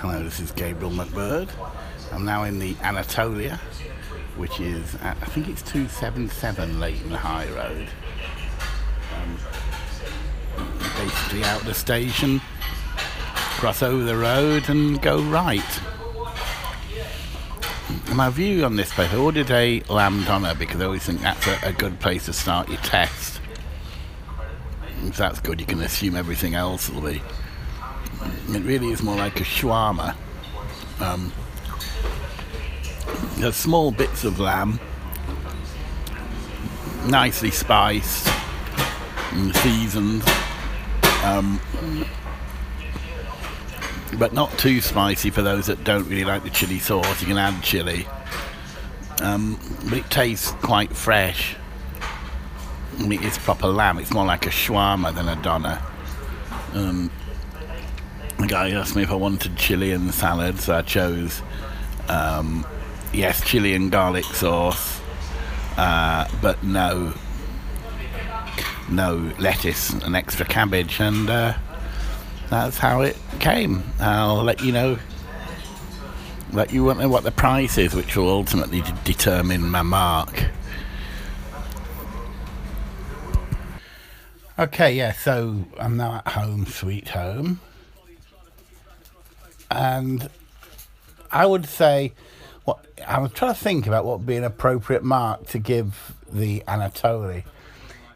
[0.00, 1.48] Hello, this is Gabriel McBird.
[2.12, 3.58] I'm now in the Anatolia,
[4.36, 7.88] which is at, I think it's 277 Leyton High Road.
[9.14, 9.38] Um,
[10.98, 12.42] basically out the station,
[13.56, 15.80] cross over the road and go right.
[18.14, 21.46] My view on this place, I ordered a lamb doner because I always think that's
[21.46, 23.40] a, a good place to start your test.
[25.04, 27.22] If that's good, you can assume everything else will be.
[28.48, 30.14] It really is more like a shawarma.
[31.00, 31.32] Um,
[33.36, 34.80] there's small bits of lamb,
[37.06, 38.28] nicely spiced
[39.32, 40.22] and seasoned,
[41.22, 41.60] um,
[44.18, 47.20] but not too spicy for those that don't really like the chili sauce.
[47.20, 48.06] You can add chili,
[49.20, 51.56] um, but it tastes quite fresh.
[52.98, 53.98] I mean, it's proper lamb.
[53.98, 55.82] It's more like a shawarma than a doner.
[56.72, 57.10] Um,
[58.46, 61.42] the guy asked me if I wanted chili and salad, so I chose
[62.08, 62.64] um,
[63.12, 65.00] yes, chili and garlic sauce,
[65.76, 67.12] uh, but no,
[68.88, 71.54] no lettuce and extra cabbage, and uh,
[72.48, 73.82] that's how it came.
[73.98, 74.98] I'll let you know.
[76.52, 80.44] Let you know what the price is, which will ultimately determine my mark.
[84.56, 87.60] Okay, yeah, so I'm now at home, sweet home
[89.70, 90.28] and
[91.30, 92.12] I would say,
[92.64, 96.14] what I was trying to think about what would be an appropriate mark to give
[96.30, 97.44] the Anatoli.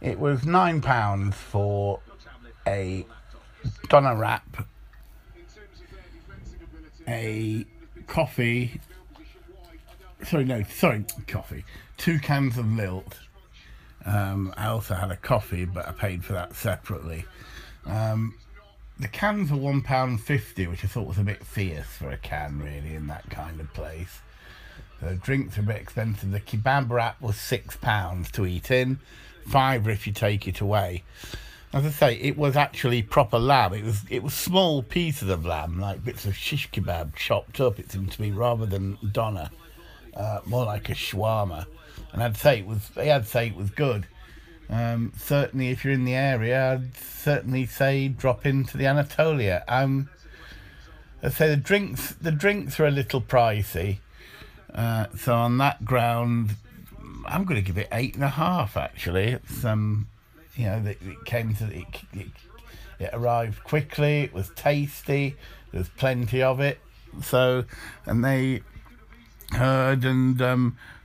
[0.00, 2.00] It was nine pounds for
[2.66, 3.04] a
[3.88, 4.68] doner wrap,
[7.06, 7.66] a
[8.06, 8.80] coffee.
[10.24, 11.64] Sorry, no, sorry, coffee.
[11.96, 13.18] Two cans of lilt.
[14.04, 17.24] Um, I also had a coffee, but I paid for that separately.
[17.86, 18.34] Um,
[18.98, 22.16] the cans were one pound fifty, which I thought was a bit fierce for a
[22.16, 24.20] can, really, in that kind of place.
[25.00, 26.32] The drinks are a bit expensive.
[26.32, 28.98] The kebab wrap was six pounds to eat in,
[29.46, 31.04] five if you take it away.
[31.72, 33.74] As I say, it was actually proper lamb.
[33.74, 37.78] It was it was small pieces of lamb, like bits of shish kebab chopped up.
[37.78, 39.50] It seemed to me rather than doner,
[40.14, 41.66] uh, more like a shawarma.
[42.12, 42.90] And I'd say it was.
[42.96, 44.06] I'd say it was good.
[44.70, 49.64] Um, certainly, if you're in the area, I'd certainly say drop into the Anatolia.
[49.66, 50.10] Um,
[51.22, 53.98] I say the drinks, the drinks are a little pricey,
[54.74, 56.56] uh, so on that ground,
[57.26, 58.76] I'm going to give it eight and a half.
[58.76, 60.06] Actually, it's um,
[60.54, 62.28] you know, it, it came to it, it,
[62.98, 64.22] it arrived quickly.
[64.22, 65.36] It was tasty.
[65.72, 66.78] There's plenty of it.
[67.22, 67.64] So,
[68.06, 68.62] and they
[69.52, 70.76] heard and um,